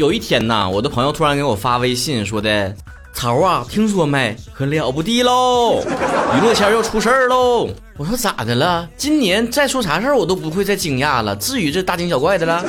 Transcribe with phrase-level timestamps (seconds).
[0.00, 2.74] 有一天呐，我的朋友突然给我发微信说的
[3.12, 4.34] ：“曹啊，听说没？
[4.54, 5.82] 可了不地喽！
[6.34, 7.68] 娱乐圈要出事儿喽！”
[7.98, 8.88] 我说咋的了？
[8.96, 12.64] 今年再出啥事儿我都不会再惊讶了，至于这大惊小怪的了？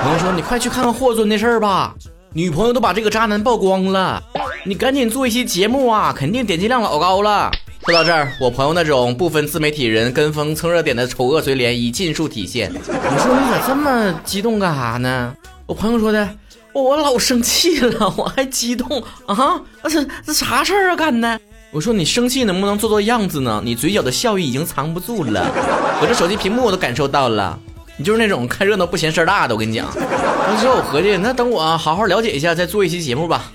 [0.00, 1.92] 朋友说：“你快去看看霍尊的事儿吧，
[2.32, 4.22] 女朋友都把这个渣男曝光了，
[4.64, 7.50] 你赶紧做一期节目啊，肯定点击量老高了。”
[7.84, 12.72] 说到这儿，我朋友那种部分自媒体人跟风蹭热点的丑恶嘴脸已尽数体现。
[12.72, 15.34] 我说你咋这么激动干啥呢？
[15.66, 16.28] 我朋友说的，
[16.82, 19.60] 我老生气了， 我还激动啊？
[19.84, 21.40] 这这啥事儿啊干的？
[21.72, 23.60] 我说你生气能不能做做样子呢？
[23.64, 25.50] 你嘴角的笑意已经藏不住了，
[26.00, 27.58] 我这手机屏幕我都感受到了。
[27.98, 29.86] 你就是那种看热闹不嫌事儿大的，我跟你讲。
[29.86, 33.50] 完之后我合计，那等我好好了解一下，再做一期节目吧。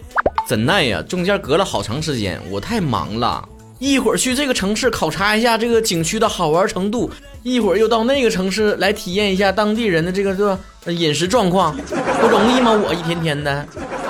[0.48, 3.48] 怎奈呀，中间隔了好长时间，我太忙了。
[3.82, 7.10] 一会儿去这个城市考察一下这个景区的好玩程度，
[7.42, 10.46] 一会儿又到那个城市来体验一下当地人的这个这
[10.86, 11.76] 个饮食状况，
[12.22, 12.80] 不容易吗？
[12.88, 13.66] 我一天天的，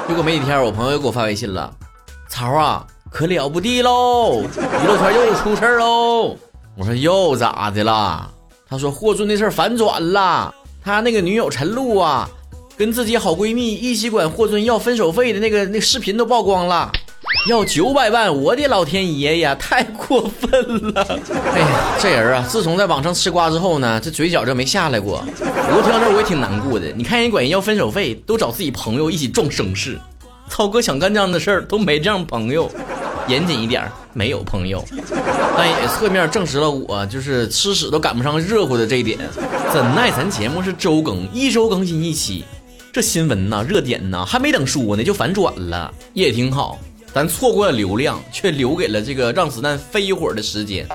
[0.10, 1.74] 结果没几天，我朋友又给我发微信了，
[2.28, 6.36] 曹啊，可了不地喽，娱乐圈又出事喽。
[6.76, 8.30] 我说又咋的了？
[8.70, 12.30] 他说霍尊那事儿反转了，他那个女友陈露啊，
[12.76, 16.92] 跟自己好闺蜜一起管霍尊要分手费的那个那视频都曝光了。
[17.48, 18.34] 要九百万！
[18.36, 21.20] 我的老天爷呀，太过分了！
[21.54, 21.68] 哎呀，
[22.00, 25.24] 这人啊，自从在网上吃瓜之后呢，这嘴角就没下来过。
[25.40, 26.88] 不过听到这我也挺难过的。
[26.96, 30.00] 你看人管人要分手费，都找自己朋友一起壮声势。
[30.50, 32.70] 涛哥想干这样的事儿，都没这样朋友。
[33.28, 34.84] 严谨一点，没有朋友。
[35.58, 39.18] 但也侧面证实了我就是吃屎都赶不上热乎的这一点。
[39.74, 42.44] 怎奈咱节目是周更，一周更新一期，
[42.92, 46.78] 这新闻呐、热点呐，还没等说呢，就反转了，也挺好。
[47.14, 50.88] 咱错过了流量，却留给了这个让子弹飞一会儿的时间，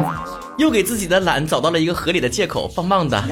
[0.57, 3.23] 又给自己的懒找到了一个合理的借口，棒棒的。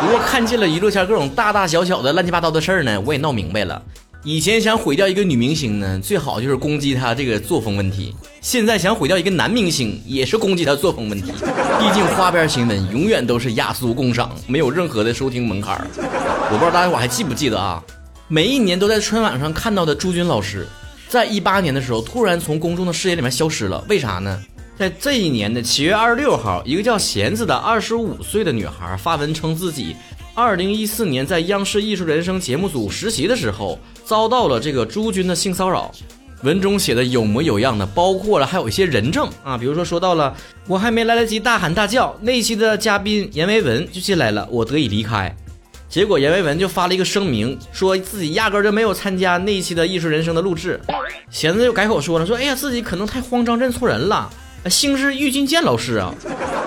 [0.00, 3.80] 不过看尽了娱乐圈各种大大小小的乱七八糟的事儿呢，我也闹明白了。
[4.22, 11.32] 以前想毁掉一个女明星呢，最好就是攻击她这个作风问题；现在想毁掉一个男明星，也是攻击他作风问题。
[11.78, 15.86] 毕竟花边新闻永远都是雅俗共赏，没有任何的收听门槛儿。
[15.96, 17.82] 我不知道大家伙还记不记得啊？
[18.28, 20.66] 每一年都在春晚上看到的朱军老师。
[21.10, 24.40] 在一八年的时候，突然从公众的视野里面消失了，为啥呢？
[24.78, 29.96] 在这一年的七月二十六号，一个叫弦子的二十五岁的女孩发文称自己
[30.36, 35.90] 二零一四年在央视艺术人生节目组实习的时候，遭到了这个朱军的性骚扰。
[36.44, 40.32] 文中写的有模有样的，包括了还有一些人证啊，比如说说到了
[40.68, 45.36] 我还没来得及大喊大叫，那期的嘉宾阎维文就进来了，我得以离开。
[45.90, 50.80] 结果阎维文就发了一个声明，说自己压根就没有参加那一期的艺术人生的录制。
[51.30, 54.30] 弦子就改口说了，说哎呀自己可能太慌张认错人了，
[54.70, 56.14] 姓是郁金剑老师啊。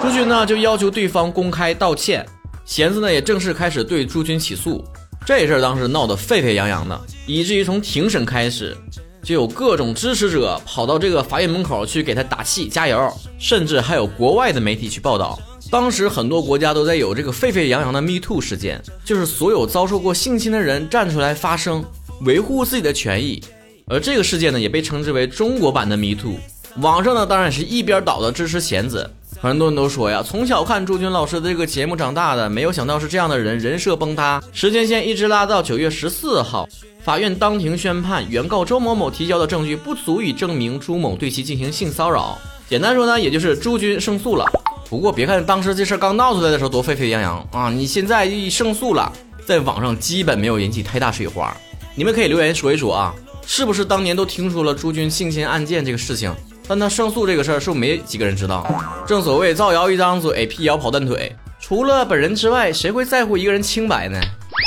[0.01, 2.25] 朱军呢就要求对方公开道歉，
[2.65, 4.83] 弦子呢也正式开始对朱军起诉。
[5.25, 8.75] 这事儿当时闹得沸沸扬扬的，以至于从庭审开始，
[9.23, 13.09] 就有各种支持者跑到这个法院门口去给他打气加油，
[13.39, 15.39] 甚至还有国外的媒体去报道。
[15.73, 21.83] 当时很多国家都在有这个沸沸扬扬的 Me Too 事件，就是所有遭受过性侵的人站出来发声，
[22.21, 23.43] 维护自己的权益。
[23.87, 26.35] 而这个事件呢，也被称之为中国版的 Me Too。
[26.77, 29.09] 网上呢，当然是一边倒的支持弦子。
[29.41, 34.39] 很多人都说呀，从小看朱军老师的这个节目长大的，没有想到是这样的人，人设崩塌。
[34.51, 36.69] 时间线一直拉到九月十四号，
[37.01, 42.37] 法院当庭宣判，原告周某某提交的证据不足以证明朱某对其进行性骚扰。
[42.69, 44.45] 简单说呢，也就是朱军胜诉了。
[44.89, 49.11] 不过别看当时这事儿刚闹出来的时候多沸沸扬扬啊，你现在一胜诉了，
[49.45, 51.55] 在网上基本没有引起太大水花。
[51.95, 53.13] 你们可以留言说一说啊，
[53.47, 56.33] 是不是当年都听说了朱军性侵案件这个事情，
[56.67, 58.67] 但他胜诉这个事儿是不是没几个人知道？
[59.07, 64.19] 正所谓造谣一张嘴，辟谣跑断腿，除了本人之外，谁会在乎一个人清白呢？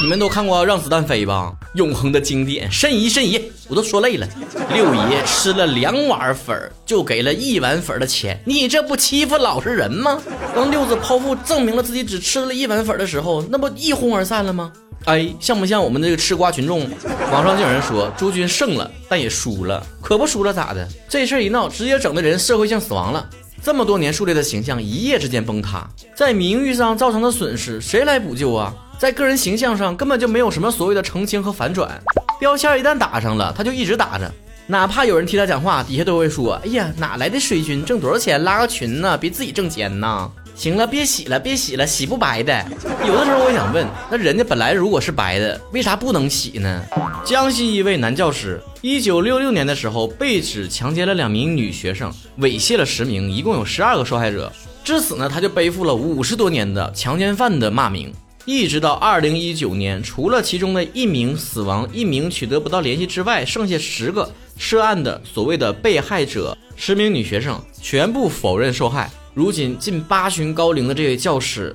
[0.02, 1.52] 你们都看过《让子弹飞》吧？
[1.74, 4.26] 永恒的经典，申遗申遗，我都说累了。
[4.72, 10.20] 六爷吃了两碗粉就给了一碗粉的钱，你这不欺负老实人吗？
[10.54, 14.72] 当六子剖腹证明了自己只吃了一碗粉的时候，那不一哄而散了吗？
[15.04, 16.88] 哎，像不像我们这个吃瓜群众？
[17.30, 20.86] 网上就有人说朱军胜了，但也输了，可不输了咋的？
[21.08, 23.28] 这事儿一闹，直接整的人社会性死亡了。
[23.62, 28.74] 这么多年树立的形象，一夜之间崩塌，在名誉上造成的损失，谁来补救啊？
[28.98, 32.00] 在个人形象上根本就没有什么所谓的澄清和反转，
[32.38, 34.30] 标签一旦打上了，他就一直打着，
[34.66, 37.84] 哪怕有人替他讲话，底下都会说：“哎呀，哪来的水军？
[37.84, 39.16] 挣多少钱拉个群呢？
[39.16, 42.64] 别自己挣钱呐！”行了，别洗了，别洗了，洗不白的。
[43.06, 46.82] 有的时候我想问，那人家本来如果是白的，为啥不能洗呢？
[47.24, 54.50] 江西一位男教师，一九六六年的时候被指强奸了两名女学生，猥亵了十名，一共有十二个受害者。
[54.82, 58.10] 至此呢，他就背负了五十多年的强奸犯的骂名。
[58.46, 69.10] 一直到二零一九年，除了其中的一名死亡、一名取得不到联系之外，剩下十个涉案的所谓的被害者，十名女学生全部否认受害。
[69.34, 71.74] 如今近八旬高龄的这位教师，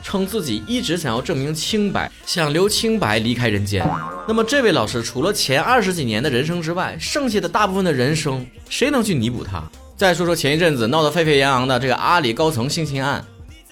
[0.00, 3.84] 称自己一直想要证明清白，想留清白离开人间。
[4.28, 9.60] 那么，这位老师除了前二十几年的人生之外，剩下的大部分的人生，谁能去弥补他？
[9.96, 13.24] 再说说前一阵子闹得沸沸扬扬的这个阿里高层性侵案。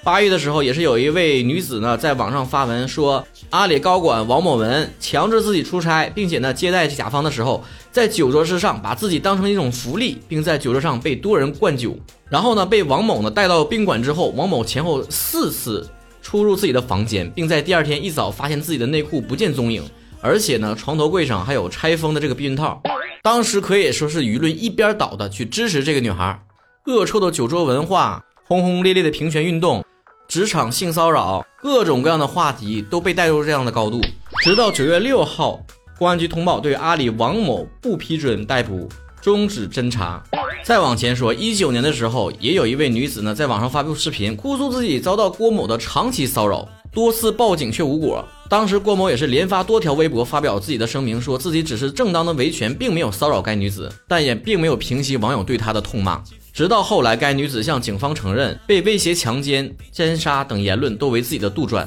[0.02, 7.62] 八月的时候，也是有一位女子呢，在网上发文说，阿里高管王某文强制自己出差，并且呢，接待甲方的时候，
[7.93, 11.94] 在酒桌之上把自己当成一种福利，并在酒桌上被多人灌酒。
[12.31, 15.87] 然后呢，被王某呢带到宾馆之后，王某前后四次
[16.23, 19.82] 出入自己的房间，并在第二天一早发现自己的内裤不见踪影，
[20.23, 22.81] 而且呢，床头柜上还有拆封的这个避孕套。
[23.23, 26.43] 当时可以说是舆论一边倒的去支持这个女孩，
[26.87, 29.85] 恶臭的酒桌文化，轰轰烈烈的平权运动。
[30.30, 34.00] 职场性骚扰，各种各样的话题都被带入这样的高度。
[34.44, 35.60] 直到九月六号，
[35.98, 38.88] 公安局通报对阿里王某不批准逮捕，
[39.20, 40.22] 终止侦查。
[40.62, 48.24] 再往前说，一九年的时候，也有一位女子呢，在网上发布视频，哭诉自己遭到郭某的长期骚扰，多次报警却无果。
[48.48, 56.22] 当时郭某也是连发多条微博，发表自己的声明，说自己只是正当的维权，并没有骚扰该女子，但也并没有平息网友对她的痛骂。
[56.60, 61.86] 直到后来，该女子向警方承认被威胁强奸、奸杀等言论都为自己的杜撰，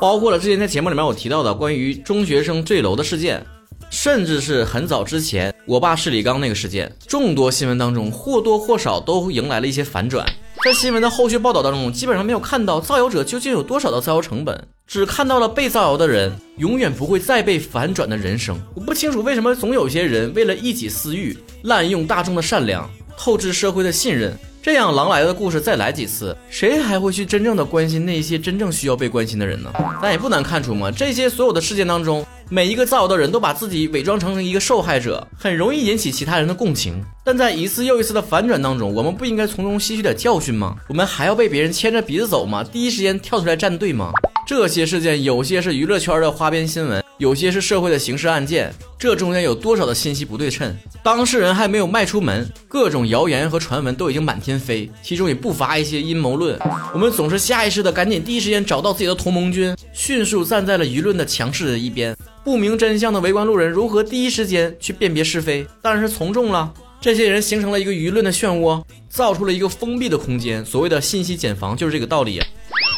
[0.00, 3.46] 包括了之前在节目里面我提到的关于中学生坠楼的事件，
[3.90, 10.26] 甚至是很早之前我爸是李刚那个事件，众多新闻当中或多或少都迎来了一些反转。
[10.64, 18.60] 在新闻的后续报道当中，基本上没有看到造谣者究竟有多少的造谣成本，只看到了被造谣的人永远不会再被反转的人生。
[18.74, 22.90] 我不清楚为什么总有些人为了一己私欲，滥用大众的善良。
[23.18, 24.32] 透支社会的信任，
[24.62, 29.70] 这样狼来的故事再来几次，谁还会去真正的关心那些真正需要被关心的人呢？
[30.00, 37.02] 但也不难看出嘛，这些所有的事件当中，每一个造谣的人都把自己伪装成一个受害者，很容易引起其他人的共情。
[37.24, 40.76] 但在一次又一次的反转当中，我们不应该从中吸取点教训吗？
[40.88, 42.62] 我们还要被别人牵着鼻子走吗？
[42.62, 44.12] 第一时间跳出来站队吗？
[44.46, 47.04] 这些事件有些是娱乐圈的花边新闻。
[47.18, 50.72] 有些是社会的刑事案件，这中间有多少的信息不对称？
[51.02, 56.56] 当事人还没有迈出门，各种谣言和传闻都已经满天飞，其中也不乏一些阴谋论。
[56.94, 62.16] 我们总是下意识的赶紧第一时间找到自己的同盟军，迅速站在了舆论的强势的一边。
[62.44, 65.66] 不明真相的围观路人如何第一时间去辨别是非？
[65.82, 66.72] 当然是从众了。
[67.00, 70.64] 这些人形成了一个舆论的漩涡，造出了一个封闭的空间。
[70.64, 72.40] 所谓的信息茧房就是这个道理。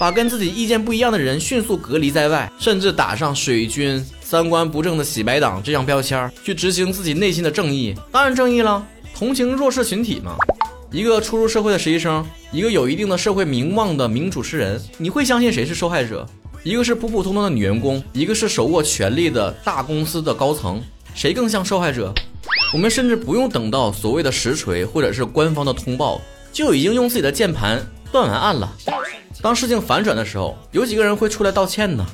[0.01, 7.95] 把跟自己意见不一样的人迅速隔离在外，甚至打上水军、三观不正的洗白党这样标签儿，去执行自己内心的正义。
[8.11, 8.83] 当然正义了，
[9.15, 10.35] 同情弱势群体嘛。
[10.91, 16.27] 一个初入社会的实习生，一个有一定的社会名望的名主持人，你会相信谁是受害者？
[16.63, 20.81] 一个是普普通通的女员工，一个是手握权力的大公司的高层，
[21.15, 22.11] 谁更像受害者？
[22.73, 26.19] 我们甚至不用等到所谓的实锤或者是官方的通报，
[26.55, 28.73] 就已经用自己的键盘断完案了。
[29.43, 32.05] 当事情反转的时候，有几个人会出来道歉呢？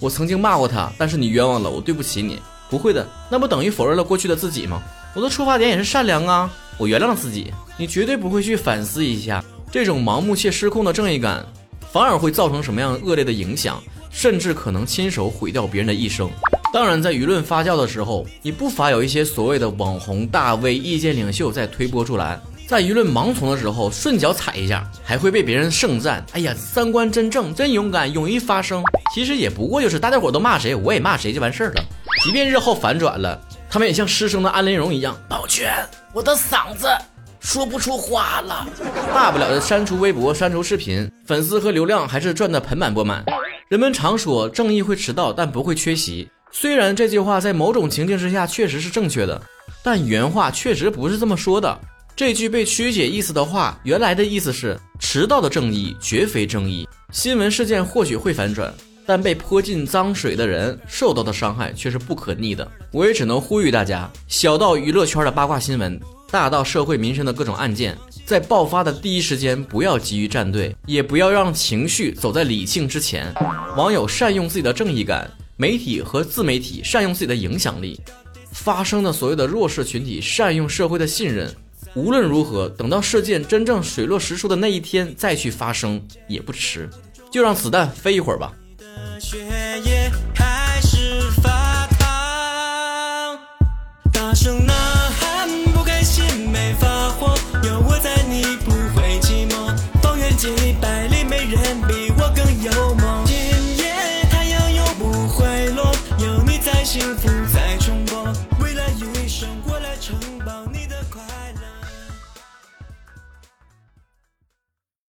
[0.00, 2.40] 我曾经骂过他，但是你冤枉了，我对不起你。
[2.68, 4.82] 不会的，那不等于否认了过去的自己吗？
[5.14, 7.52] 我的出发点也是善良啊，我原谅了自己。
[7.76, 11.46] 你绝对不会去反思一下，这种盲目且失控的正义感，
[11.92, 13.80] 反而会造成什么样恶劣的影响，
[14.10, 16.28] 甚至可能亲手毁掉别人的一生。
[16.72, 22.40] 当然，在舆论发酵的时候，你不乏有一些所谓的网红大 V、意见领袖在推波助澜。
[22.72, 26.24] 在舆论盲从的时候，顺脚踩一下，还会被别人盛赞。
[26.32, 28.82] 哎呀，三观真正，真勇敢，勇于发声。
[29.14, 31.84] 其实也不过就是大家伙都骂谁，我也骂谁就完事儿了。
[32.24, 33.38] 即便日后反转了，
[33.68, 36.88] 他们也像失声的安陵容一样，抱歉，我的嗓子
[37.40, 38.66] 说不出话了。
[39.12, 43.22] 大不了的删除微博，删除视频，粉丝和流量还是赚得盆满钵满。
[43.68, 46.26] 人们常说正义会迟到，但不会缺席。
[46.50, 49.38] 虽然这句话在某种情境之下确实是正确的，
[49.84, 51.78] 但原话确实不是这么说的。
[52.14, 56.86] 这句被曲解意思的话，原来的意思是迟到的正义绝非正义。
[57.10, 58.72] 新闻事件或许会反转，
[59.06, 62.70] 但被泼进脏水的人受到的伤害却是不可逆的。
[62.92, 65.98] 我也只能呼吁大家，小到娱乐圈的八卦新闻，
[66.30, 73.32] 大到社会民生的各种案件，在爆发的第一时间不要急于站队，也不要让情绪走在理性之前。
[73.74, 77.98] 网友善用自己的正义感，媒体和自媒体善用自己的影响力，
[78.52, 81.50] 发生的所谓的弱势群体善用社会的信任。
[81.94, 86.88] 无论如何，等到事件真正水落石出的那一天再去发生也不迟，
[87.30, 88.52] 就让子弹飞一会儿吧。